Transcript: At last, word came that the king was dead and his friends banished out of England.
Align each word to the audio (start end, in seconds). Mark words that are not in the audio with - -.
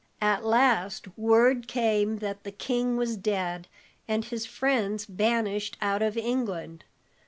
At 0.19 0.43
last, 0.43 1.15
word 1.15 1.67
came 1.67 2.17
that 2.17 2.41
the 2.43 2.51
king 2.51 2.97
was 2.97 3.15
dead 3.15 3.67
and 4.07 4.25
his 4.25 4.47
friends 4.47 5.05
banished 5.05 5.77
out 5.79 6.01
of 6.01 6.17
England. 6.17 6.85